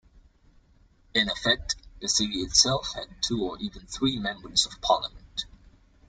[1.13, 5.45] In effect, the city itself had two or even three Members of Parliament.